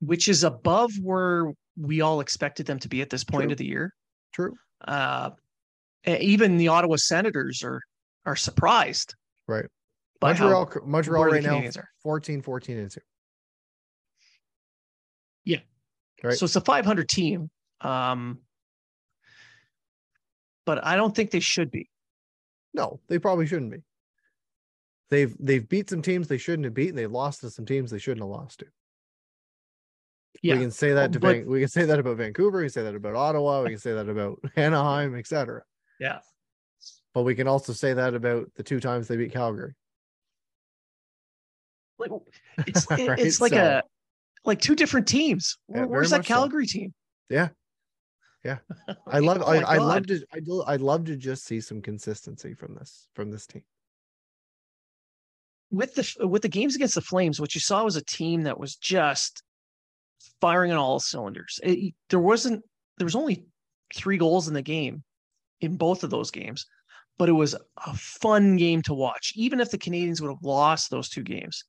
[0.00, 3.52] which is above where we all expected them to be at this point True.
[3.52, 3.94] of the year.
[4.32, 4.54] True.
[4.86, 5.30] Uh,
[6.06, 7.80] even the Ottawa Senators are
[8.26, 9.14] are surprised.
[9.46, 9.64] Right.
[10.20, 11.88] Montreal, Montreal right now, are.
[12.02, 13.00] 14, 14 and 2.
[15.44, 15.58] Yeah.
[16.22, 16.36] Right.
[16.36, 17.50] So it's a 500 team.
[17.80, 18.40] Um,
[20.66, 21.88] but I don't think they should be.
[22.74, 23.78] No, they probably shouldn't be.
[25.10, 26.96] They've they've beat some teams they shouldn't have beaten.
[26.96, 28.66] They lost to some teams they shouldn't have lost to.
[30.42, 30.54] Yeah.
[30.54, 32.82] We can say that to but, we can say that about Vancouver, we can say
[32.82, 35.62] that about Ottawa, we can say that about Anaheim, etc.
[35.98, 36.18] Yeah.
[37.14, 39.74] But we can also say that about the two times they beat Calgary.
[41.98, 42.10] Like
[42.66, 43.18] it's right?
[43.18, 43.82] it's like so, a
[44.44, 45.56] like two different teams.
[45.74, 46.78] Yeah, Where's that Calgary so.
[46.78, 46.94] team?
[47.30, 47.48] Yeah.
[48.44, 48.58] Yeah.
[49.06, 51.82] I love oh I, I love to I do I love to just see some
[51.82, 53.62] consistency from this from this team
[55.70, 58.58] with the with the games against the Flames, what you saw was a team that
[58.58, 59.42] was just
[60.40, 61.60] firing on all cylinders.
[61.62, 62.64] It, there wasn't
[62.96, 63.44] there was only
[63.94, 65.02] three goals in the game
[65.60, 66.66] in both of those games,
[67.18, 67.54] but it was
[67.86, 69.32] a fun game to watch.
[69.34, 71.64] Even if the Canadiens would have lost those two games,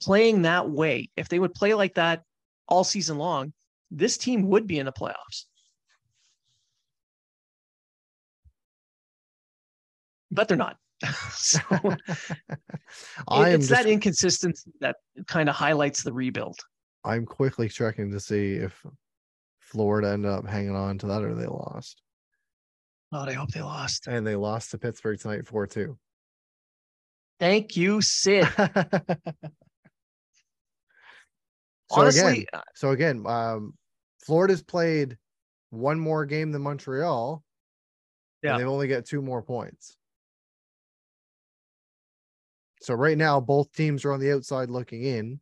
[0.00, 2.22] playing that way, if they would play like that
[2.68, 3.52] all season long,
[3.90, 5.46] this team would be in the playoffs.
[10.30, 10.76] But they're not.
[11.32, 11.60] so
[13.28, 16.58] I it's just, that inconsistency that kind of highlights the rebuild.
[17.04, 18.84] I'm quickly checking to see if
[19.60, 22.02] Florida ended up hanging on to that or they lost.
[23.12, 24.06] Oh, I hope they lost.
[24.06, 25.98] And they lost to Pittsburgh tonight 4 2.
[27.40, 28.46] Thank you, Sid.
[28.56, 28.66] so
[31.90, 33.74] Honestly, again, so again, um,
[34.24, 35.18] Florida's played
[35.70, 37.42] one more game than Montreal.
[38.42, 38.58] Yeah.
[38.58, 39.96] they've only got two more points.
[42.82, 45.38] So right now, both teams are on the outside looking in,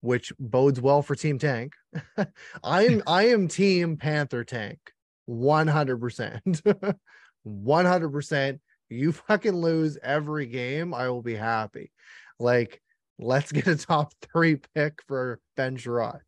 [0.00, 1.74] which bodes well for Team Tank.
[2.64, 4.78] I'm I am Team Panther Tank,
[5.26, 6.60] one hundred percent,
[7.44, 8.60] one hundred percent.
[8.88, 11.92] You fucking lose every game, I will be happy.
[12.40, 12.82] Like,
[13.18, 16.20] let's get a top three pick for Ben Chiarot.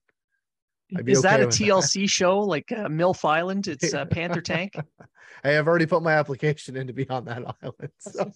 [0.90, 2.10] Is okay that a TLC that.
[2.10, 3.68] show like uh, MILF Island?
[3.68, 4.74] It's uh, Panther Tank.
[5.42, 7.90] hey, I've already put my application in to be on that island.
[7.98, 8.32] So.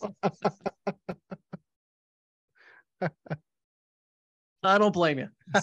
[4.64, 5.28] I don't blame you.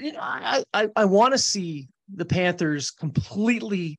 [0.00, 3.98] you know, I I, I want to see the Panthers completely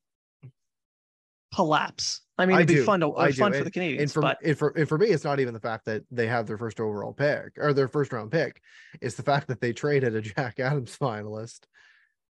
[1.54, 2.20] collapse.
[2.36, 2.84] I mean, it'd I be do.
[2.84, 3.58] fun to I fun do.
[3.58, 4.00] for the Canadiens.
[4.00, 4.38] And for, but...
[4.44, 6.80] and for and for me, it's not even the fact that they have their first
[6.80, 8.60] overall pick or their first round pick.
[9.00, 11.60] It's the fact that they traded a Jack Adams finalist,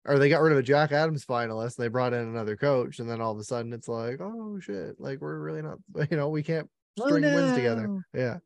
[0.04, 1.78] or they got rid of a Jack Adams finalist.
[1.78, 4.60] And they brought in another coach, and then all of a sudden, it's like, oh
[4.60, 5.78] shit, like we're really not,
[6.10, 6.68] you know, we can't
[7.00, 7.34] oh, string oh, no.
[7.34, 8.04] wins together.
[8.14, 8.38] Yeah.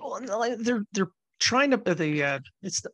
[0.00, 0.20] Well,
[0.58, 2.90] they're they're trying to the uh, it's the,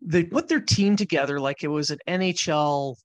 [0.00, 2.96] they put their team together like it was an NHL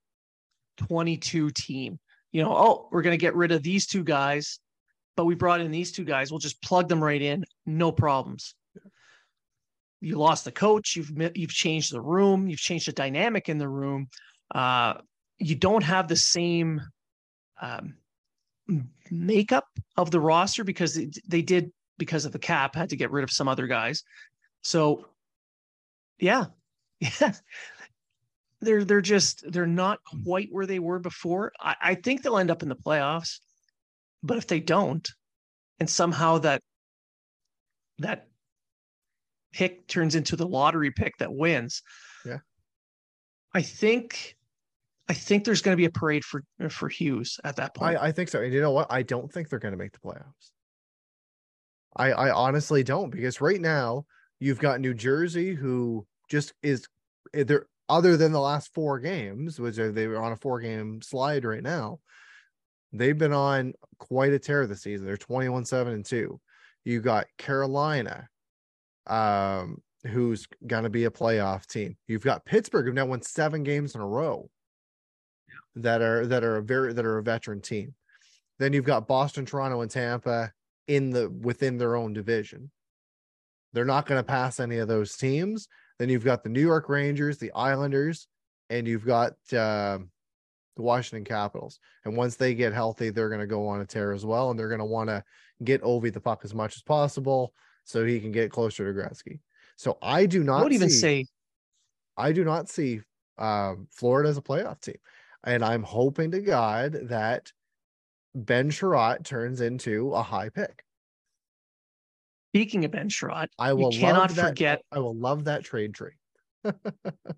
[0.78, 2.00] 22 team.
[2.38, 4.60] You know, oh, we're going to get rid of these two guys,
[5.16, 6.30] but we brought in these two guys.
[6.30, 8.54] We'll just plug them right in, no problems.
[10.02, 10.96] You lost the coach.
[10.96, 12.48] You've you've changed the room.
[12.48, 14.10] You've changed the dynamic in the room.
[14.54, 15.00] Uh,
[15.40, 16.80] you don't have the same
[17.60, 17.96] um,
[19.10, 19.66] makeup
[19.98, 20.94] of the roster because
[21.28, 24.04] they did because of the cap had to get rid of some other guys.
[24.62, 25.08] So,
[26.20, 26.46] yeah,
[27.00, 27.34] yeah,
[28.62, 31.52] they're they're just they're not quite where they were before.
[31.60, 33.40] I, I think they'll end up in the playoffs,
[34.24, 35.08] but if they don't,
[35.80, 36.62] and somehow that
[38.00, 38.28] that
[39.54, 41.82] pick turns into the lottery pick that wins,
[42.26, 42.40] yeah,
[43.54, 44.36] I think
[45.08, 47.98] I think there's going to be a parade for for Hughes at that point.
[47.98, 48.42] I, I think so.
[48.42, 48.88] And you know what?
[48.90, 50.52] I don't think they're going to make the playoffs.
[51.96, 54.06] I I honestly don't because right now
[54.40, 56.86] You've got New Jersey, who just is
[57.34, 57.66] eh, there.
[57.90, 61.46] Other than the last four games, which are they were on a four game slide
[61.46, 62.00] right now,
[62.92, 65.06] they've been on quite a tear this season.
[65.06, 66.40] They're 21 7 and 2.
[66.84, 68.28] You got Carolina,
[69.08, 71.98] um, who's going to be a playoff team.
[72.08, 74.50] You've got Pittsburgh, who now won seven games in a row
[75.76, 77.94] that are that are a very that are a veteran team.
[78.60, 80.52] Then you've got Boston, Toronto, and Tampa
[80.88, 82.72] in the within their own division.
[83.74, 85.68] They're not going to pass any of those teams.
[86.00, 88.28] Then you've got the New York Rangers, the Islanders,
[88.70, 90.00] and you've got uh,
[90.76, 91.80] the Washington Capitals.
[92.06, 94.60] And once they get healthy, they're going to go on a tear as well, and
[94.60, 95.24] they're going to want to
[95.64, 99.40] get Ovi the puck as much as possible so he can get closer to Gretzky.
[99.76, 100.60] So I do not.
[100.60, 101.26] I would even see, say
[102.18, 103.02] I do not see
[103.38, 104.98] um, Florida as a playoff team,
[105.44, 107.52] and I'm hoping to God that
[108.36, 110.84] Ben Chiarot turns into a high pick.
[112.58, 114.82] Speaking of Ben Chiarot, I will you cannot that, forget.
[114.92, 116.14] I will love that trade tree.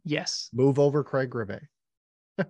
[0.05, 1.61] Yes, Move over Craig Rivet.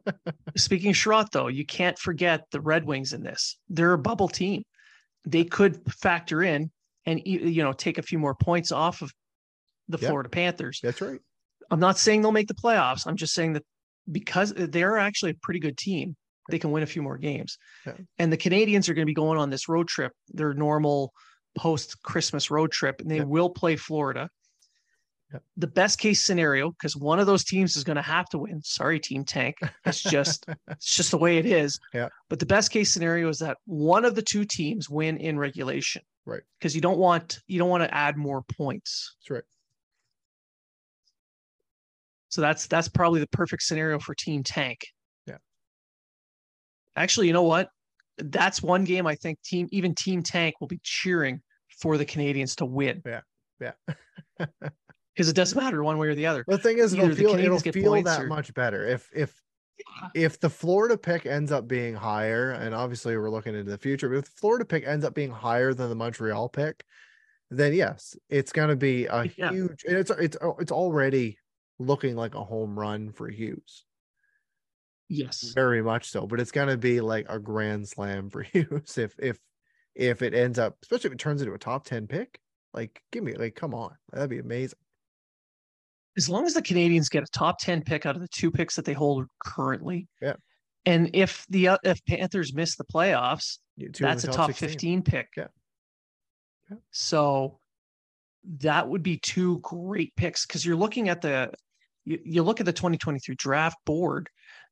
[0.55, 3.58] speaking of Chiarot, though, you can't forget the Red Wings in this.
[3.69, 4.63] They're a bubble team.
[5.25, 6.69] They could factor in
[7.08, 9.12] and you know take a few more points off of
[9.88, 10.10] the Yeah.
[10.10, 10.79] Florida Panthers.
[10.84, 11.19] That's right.
[11.71, 13.08] I'm not saying they'll make the playoffs.
[13.08, 13.63] I'm just saying that
[14.12, 16.15] because they're actually a pretty good team,
[16.51, 17.58] they can win a few more games.
[17.86, 17.93] Yeah.
[18.19, 21.12] And the Canadiens are going to be going on this road trip, their normal
[21.55, 23.23] post Christmas road trip, and they Yeah.
[23.23, 24.29] will play Florida.
[25.33, 25.39] Yeah.
[25.57, 28.62] The best case scenario, because one of those teams is going to have to win.
[28.63, 29.57] Sorry, Team Tank.
[29.85, 31.79] It's just it's just the way it is.
[31.93, 32.09] Yeah.
[32.29, 36.01] But the best case scenario is that one of the two teams win in regulation.
[36.25, 36.41] Right.
[36.59, 39.15] Because you don't want you don't want to add more points.
[39.21, 39.43] That's right.
[42.29, 44.79] So that's that's probably the perfect scenario for Team Tank.
[45.27, 45.38] Yeah.
[46.95, 47.69] Actually, you know what?
[48.19, 51.41] That's one game I think team even Team Tank will be cheering
[51.79, 53.21] for the Canadiens to win Yeah.
[53.60, 53.71] Yeah.
[55.15, 56.45] Because it doesn't matter one way or the other.
[56.47, 59.34] The thing is, Either it'll feel it'll feel that or- much better if if
[60.15, 64.08] if the Florida pick ends up being higher, and obviously we're looking into the future,
[64.08, 66.86] but if the Florida pick ends up being higher than the Montreal pick,
[67.49, 69.51] then yes, it's going to be a Yeah.
[69.51, 69.84] huge.
[69.88, 71.38] And it's it's it's already
[71.79, 73.86] looking like a home run for Hughes,
[75.10, 75.41] Yes.
[75.56, 76.28] very much so.
[76.28, 79.38] But it's going to be like a grand slam for Hughes if if
[79.95, 82.39] if it ends up, especially if it turns into a top ten pick.
[82.74, 84.78] Like, give me like, come on, that'd be amazing.
[86.17, 88.76] As long as the Canadiens get a top 10 pick out of the two picks
[88.76, 90.08] that they hold currently.
[90.22, 90.34] Yeah.
[90.86, 94.34] And if the uh, if Panthers miss the playoffs, You- two in that's the a
[94.34, 94.69] top 16.
[94.69, 95.28] 15 pick.
[95.38, 95.48] Yeah.
[96.69, 96.78] Yeah.
[96.91, 97.60] So
[98.60, 101.52] that would be two great picks because you're looking at the
[102.06, 104.30] you, you look at the 2023 draft board.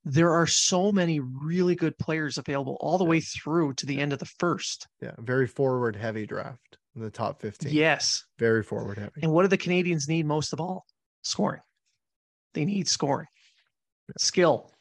[0.09, 4.13] There are so many really good players available all the way through to the end
[4.13, 4.87] of the first.
[5.01, 7.73] Yeah, very forward heavy draft in the top 15.
[7.73, 8.23] Yes.
[8.39, 9.19] Very forward heavy.
[9.21, 10.85] And what do the Canadiens need most of all?
[11.23, 11.61] Scoring.
[12.53, 13.27] They need scoring,
[14.17, 14.71] skill.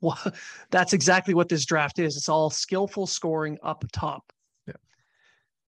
[0.00, 0.18] Well,
[0.70, 2.16] that's exactly what this draft is.
[2.16, 4.24] It's all skillful scoring up top.
[4.66, 4.74] Yeah.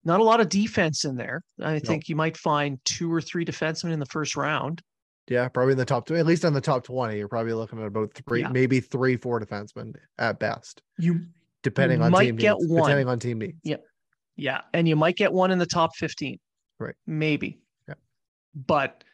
[0.04, 1.42] Not a lot of defense in there.
[1.60, 4.80] I think you might find two or three defensemen in the first round.
[5.28, 7.16] Yeah, probably in the top two, at least on the top 20.
[7.16, 8.48] You're probably looking at about three, Yeah.
[8.48, 11.26] maybe three, four defensemen at best, You,
[11.62, 12.72] depending on might team get needs.
[12.72, 12.82] one.
[12.82, 13.58] Depending on team needs.
[13.62, 13.76] Yeah.
[14.36, 16.38] yeah, and you might get one in the top 15.
[16.80, 16.94] Right.
[17.06, 17.60] Maybe.
[17.88, 17.94] Yeah.
[18.54, 19.04] But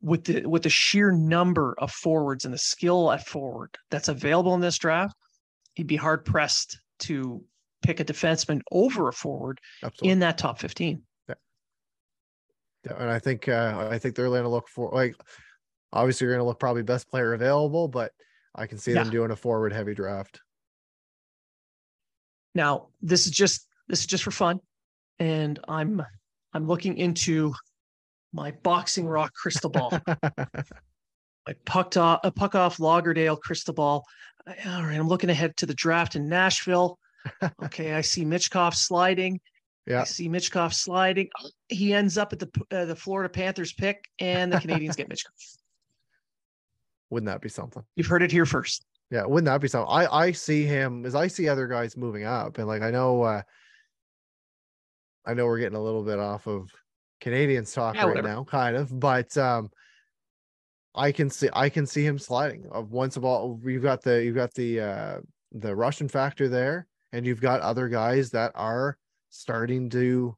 [0.00, 4.54] with the with the sheer number of forwards and the skill at forward that's available
[4.54, 5.16] in this draft,
[5.76, 7.42] you'd be hard pressed to
[7.82, 10.10] pick a defenseman over a forward Absolutely.
[10.10, 11.02] in that top 15.
[12.84, 15.14] Yeah, and I think uh, I think they're going to look for like
[15.92, 18.12] obviously you're going to look probably best player available, but
[18.54, 20.40] I can see them doing a forward heavy draft.
[22.54, 24.60] Now, this is just this is just for fun,
[25.18, 26.02] and I'm
[26.52, 27.54] I'm looking into
[28.32, 29.92] my boxing rock crystal ball.
[31.46, 34.04] my pucked off, a puck off Laugardale crystal ball.
[34.46, 36.98] All right, I'm looking ahead to the draft in Nashville.
[37.64, 39.40] Okay, I see Michkov sliding.
[39.86, 40.02] Yeah.
[40.02, 41.28] I see Michkov sliding.
[41.68, 45.32] He ends up at the uh, the Florida Panthers pick, and the Canadiens get Michkov.
[47.10, 47.82] Wouldn't that be something?
[47.96, 48.84] You've heard it here first.
[49.10, 49.90] Yeah, wouldn't that be something?
[49.92, 53.22] I I see him as I see other guys moving up, and like I know,
[53.22, 53.42] uh
[55.26, 56.70] I know we're getting a little bit off of
[57.20, 58.28] Canadiens talk Yeah, right whatever.
[58.28, 59.70] now, kind of, but um,
[60.94, 62.66] I can see I can see him sliding.
[62.70, 65.20] Of once of all, you've got the you've got the uh
[65.52, 68.96] the Russian factor there, and you've got other guys that are
[69.32, 70.36] starting to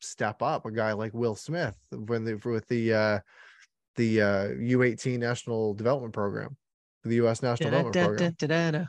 [0.00, 0.66] step up.
[0.66, 3.18] A guy like Will Smith when they with the uh
[3.96, 6.56] the uh U18 National Development Program,
[7.04, 7.42] the U.S.
[7.42, 8.34] National Development Program.
[8.40, 8.86] Da-da-da-da-da-da.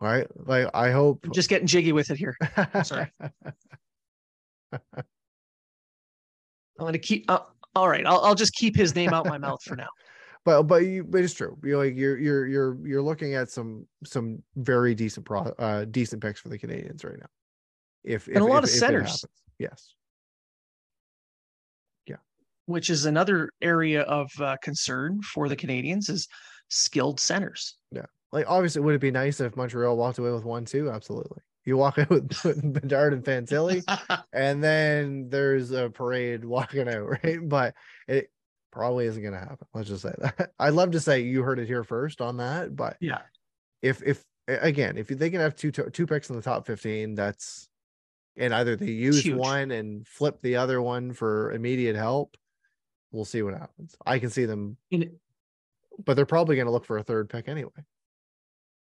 [0.00, 0.26] Right?
[0.36, 2.36] Like I hope I'm just getting jiggy with it here.
[2.84, 3.10] sorry.
[6.78, 7.30] I'm to keep.
[7.30, 7.40] Uh,
[7.74, 9.88] all right, I'll I'll just keep his name out my mouth for now.
[10.44, 11.58] But but you, but it's true.
[11.62, 16.22] You're like you're you're you're you're looking at some some very decent pro uh decent
[16.22, 17.26] picks for the Canadiens right now.
[18.08, 19.24] If, if and a lot if, of centers.
[19.58, 19.94] yes.
[22.68, 26.28] which is another area of uh, concern for the Canadiens, is
[26.68, 27.76] skilled centers.
[27.90, 28.04] Yeah.
[28.30, 30.90] Like obviously, would it be nice if Montreal walked away with one too?
[30.90, 31.38] Absolutely.
[31.64, 33.82] You walk out with, with Bedard and Fantilli,
[34.34, 37.38] and then there's a parade walking out, right?
[37.42, 37.74] But
[38.06, 38.30] it
[38.70, 39.66] probably isn't going to happen.
[39.72, 40.50] Let's just say that.
[40.58, 43.22] I'd love to say you heard it here first on that, but yeah,
[43.80, 47.70] if if again, if they can have two two picks in the top fifteen, that's
[48.38, 49.36] and either they use huge.
[49.36, 52.36] one and flip the other one for immediate help.
[53.10, 53.96] We'll see what happens.
[54.04, 55.18] I can see them, In-
[56.04, 57.70] but they're probably going to look for a third pick anyway.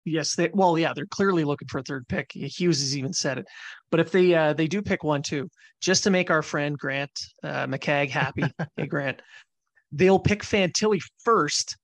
[0.05, 2.31] yes, they well, yeah, they're clearly looking for a third pick.
[2.33, 3.45] Hughes has even said it.
[3.91, 5.49] But if they uh, they do pick one too,
[5.81, 7.11] just to make our friend Grant
[7.43, 8.43] uh, McCagg happy,
[8.77, 9.21] hey Grant,
[9.91, 11.77] they'll pick Fantilli first,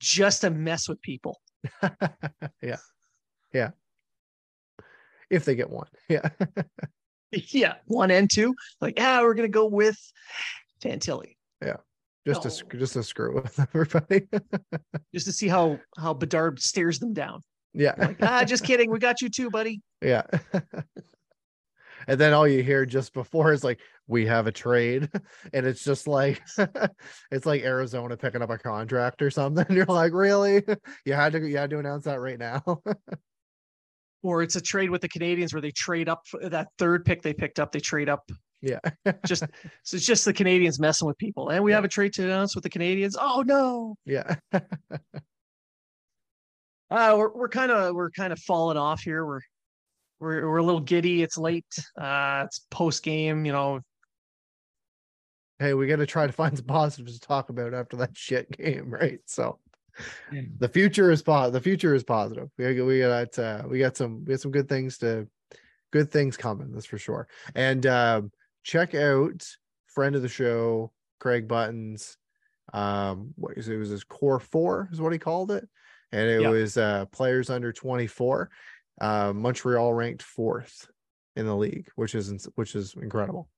[0.00, 1.40] just to mess with people.
[2.62, 2.76] yeah,
[3.52, 3.70] yeah.
[5.34, 6.28] If they get one, yeah,
[7.32, 9.98] yeah, one and two, like yeah, we're gonna go with
[10.82, 11.36] Fantilli.
[11.62, 11.76] Yeah.
[12.26, 12.54] Just to No.
[12.54, 14.28] sc- just to screw with everybody.
[15.14, 17.40] just to see how how Bedard stares them down.
[17.74, 18.90] yeah, Like, ah, just kidding.
[18.90, 19.82] We got you too, buddy.
[20.00, 20.22] yeah.
[22.06, 25.08] and then all you hear just before is like, "We have a trade,"
[25.52, 26.40] and it's just like,
[27.30, 29.66] it's like Arizona picking up a contract or something.
[29.70, 30.62] You're like, really?
[31.04, 32.62] You had to you had to announce that right now.
[34.24, 37.22] Or it's a trade with the Canadiens where they trade up for that third pick
[37.22, 37.70] they picked up.
[37.70, 38.28] They trade up.
[38.62, 38.78] yeah,
[39.26, 39.44] Just
[39.84, 41.50] so it's just the Canadiens messing with people.
[41.50, 41.76] And we Yeah.
[41.76, 43.14] have a trade to announce with the Canadiens.
[43.20, 43.96] Oh no.
[44.04, 44.34] yeah.
[46.90, 49.24] Uh, we're we're kind of we're kind of falling off here.
[49.26, 49.40] We're
[50.20, 51.22] we're we're a little giddy.
[51.22, 51.66] It's late.
[52.00, 53.44] Uh, it's post game.
[53.44, 53.80] You know,
[55.58, 58.50] hey, we got to try to find some positives to talk about after that shit
[58.56, 59.18] game, right?
[59.26, 59.58] So
[60.58, 62.48] the future is po- the future is positive.
[62.58, 65.28] We got, we got uh, we got some we got some good things to
[65.92, 66.72] good things coming.
[66.72, 67.28] That's for sure.
[67.54, 68.32] And um,
[68.62, 69.46] check out
[69.86, 72.16] friend of the show Craig Button's.
[72.72, 73.74] Um, what is it?
[73.74, 75.68] it was his core four is what he called it,
[76.12, 76.50] and it Yeah.
[76.50, 78.50] was uh players under twenty four.
[79.00, 80.88] Uh, Montreal ranked fourth
[81.36, 83.48] in the league, which is which is incredible.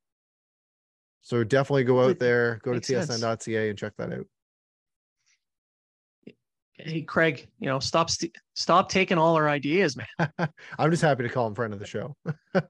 [1.23, 4.27] So definitely go out there, go to makes tsn.ca and check that out.
[6.79, 10.31] Hey Craig, you know, stop st- stop taking all our ideas, man.
[10.79, 12.17] I'm just happy to call him friend of the show.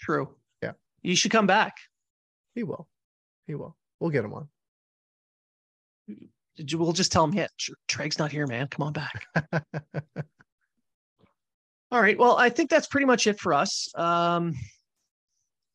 [0.00, 0.34] True.
[0.62, 0.72] Yeah.
[1.02, 1.74] You should come back.
[2.54, 2.86] he will.
[3.46, 3.76] He will.
[4.00, 4.48] We'll get him on.
[6.56, 7.48] Did you- We'll just tell him, yeah,
[7.90, 8.68] Craig's not here, man.
[8.68, 9.26] Come on back.
[11.92, 12.18] All right.
[12.18, 13.88] Well, I think that's pretty much it for us.
[13.94, 14.54] Um,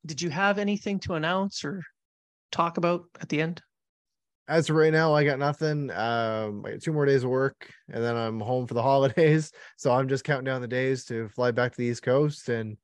[0.05, 1.81] did you have anything to announce or
[2.51, 3.61] talk about at the end?
[4.47, 5.91] As of right now, I got nothing.
[5.91, 9.51] Um, I got two more days of work, and then I'm home for the holidays.
[9.77, 12.77] So I'm just counting down the days to fly back to the East Coast and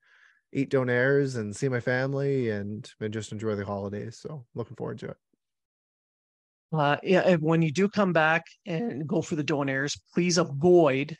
[0.54, 4.18] eat donairs and see my family and, and just enjoy the holidays.
[4.22, 5.18] So looking forward to it.
[6.74, 11.16] Uh, yeah, when you do come back and go for the donairs, please avoid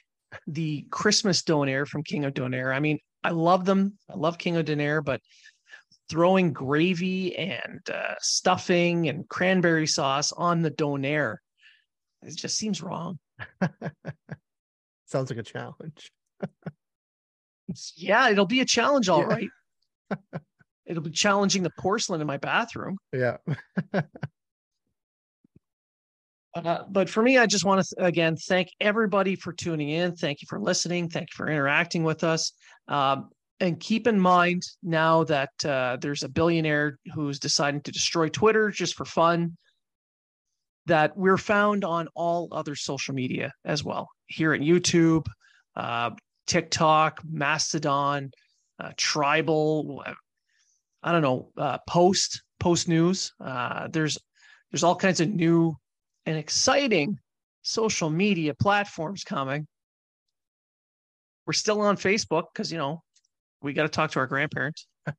[0.48, 2.76] the Christmas donair from King of Donair.
[2.76, 3.98] I mean, I love them.
[4.10, 5.22] I love King of Donair, but
[6.10, 11.38] throwing gravy and uh, stuffing and cranberry sauce on the donair,
[12.22, 13.20] it just seems wrong.
[15.06, 16.12] Sounds like a challenge.
[17.96, 19.26] Yeah, it'll be a challenge, all Yeah.
[19.26, 19.50] right.
[20.86, 22.98] It'll be challenging the porcelain in my bathroom.
[23.12, 23.38] Yeah.
[26.56, 30.16] Uh, but for me, I just want to again thank everybody for tuning in.
[30.16, 31.08] Thank you for listening.
[31.08, 32.52] Thank you for interacting with us.
[32.88, 33.30] Um,
[33.60, 38.70] and keep in mind now that uh, there's a billionaire who's deciding to destroy Twitter
[38.70, 39.58] just for fun.
[40.86, 44.08] That we're found on all other social media as well.
[44.28, 45.26] Here at YouTube,
[45.76, 46.12] uh,
[46.46, 48.32] TikTok, Mastodon,
[48.80, 50.02] uh, Tribel.
[51.04, 51.50] I don't know.
[51.58, 53.34] Uh, Post Post News.
[53.44, 54.18] Uh, there's
[54.72, 55.76] there's all kinds of new
[56.26, 57.20] and exciting
[57.64, 59.68] social media platforms coming.
[61.46, 63.04] We're still on Facebook because you know
[63.62, 64.88] we got to talk to our grandparents.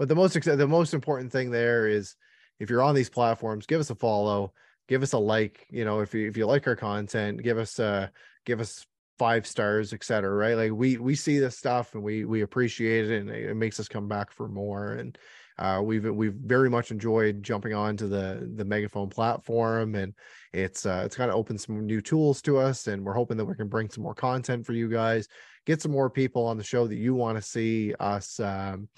[0.00, 2.16] But the most the most important thing there is
[2.58, 4.54] if you're on these platforms, give us a follow,
[4.88, 5.66] give us a like.
[5.68, 8.08] You know, if you if you like our content, give us uh
[8.46, 8.86] give us
[9.18, 10.30] five stars, etc.
[10.30, 10.54] Right?
[10.54, 13.78] Like we we see this stuff and we we appreciate it, and it, it makes
[13.78, 14.94] us come back for more.
[14.94, 15.18] And
[15.58, 20.14] uh, we've we've very much enjoyed jumping onto the the megaphone platform, and
[20.54, 23.44] it's uh, it's kind of opened some new tools to us, and we're hoping that
[23.44, 25.28] we can bring some more content for you guys,
[25.66, 28.40] get some more people on the show that you want to see us.
[28.40, 28.88] Um,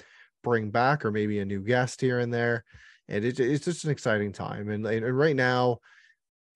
[0.43, 2.65] bring back, or maybe a new guest here and there.
[3.09, 4.71] And it, it's just an exciting time.
[4.71, 5.79] And, and right now,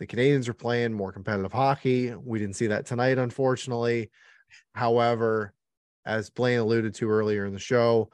[0.01, 2.13] the Canadiens are playing more competitive hockey.
[2.15, 4.11] We didn't see that tonight, unfortunately.
[4.75, 5.55] However,
[6.05, 8.11] as Blaine alluded to earlier in the show,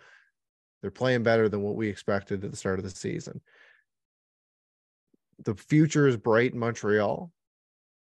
[0.81, 3.41] they're playing better than what we expected at the start of the season.
[5.45, 7.31] The future is bright in Montreal.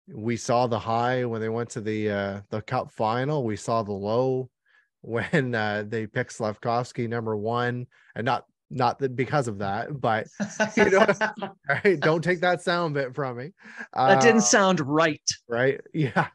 [0.08, 3.44] We saw the high when they went to the uh, the Cup final.
[3.44, 4.50] We saw the low
[5.02, 10.28] when uh, they picked Slafkovsky number one, and not not that because of that, but
[10.76, 11.06] you know,
[11.68, 13.52] right, don't take that sound bit from me.
[13.94, 15.20] That didn't uh, sound right.
[15.48, 15.80] Right.
[15.92, 16.28] Yeah.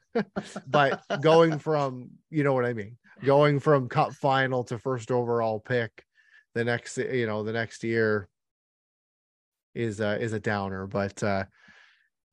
[0.68, 5.60] but going from, you know what I mean, going from cup final to first overall
[5.60, 6.04] pick
[6.54, 8.28] the next, you know, the next year
[9.74, 10.88] is uh is a downer.
[10.88, 11.46] But uh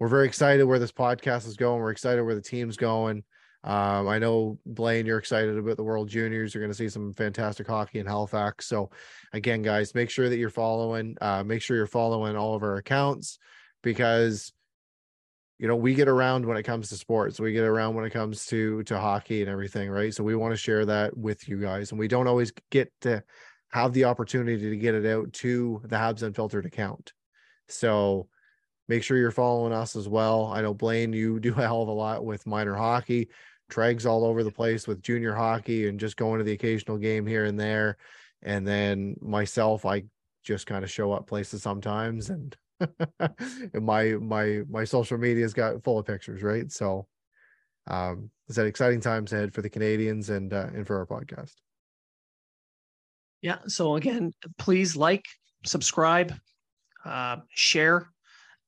[0.02, 1.80] we're very excited where this podcast is going.
[1.80, 3.22] We're excited where the team's going.
[3.62, 6.52] Um, I know Blaine, you're excited about the World Juniors.
[6.52, 8.66] You're going to see some fantastic hockey in Halifax.
[8.66, 8.90] So,
[9.32, 11.16] again, guys, make sure that you're following.
[11.20, 13.38] Uh, make sure you're following all of our accounts
[13.84, 14.52] because
[15.60, 17.38] you know we get around when it comes to sports.
[17.38, 20.12] We get around when it comes to to hockey and everything, right?
[20.12, 23.22] So we want to share that with you guys, and we don't always get to
[23.70, 27.12] have the opportunity to get it out to the Habs Unfiltered account.
[27.68, 28.26] So
[28.92, 30.52] make sure you're following us as well.
[30.52, 33.30] I know Blaine, you do a hell of a lot with minor hockey.
[33.70, 37.26] Tregs all over the place with junior hockey and just going to the occasional game
[37.26, 37.96] here and there.
[38.42, 40.04] And then myself, I
[40.44, 42.54] just kind of show up places sometimes and,
[43.20, 46.70] and my my my social media's got full of pictures, right?
[46.70, 47.06] So
[47.86, 51.54] um it's an exciting times ahead for the Canadiens and uh, and for our podcast.
[53.40, 53.58] Yeah.
[53.68, 55.24] So again, please like,
[55.64, 56.34] subscribe,
[57.04, 58.08] uh, share,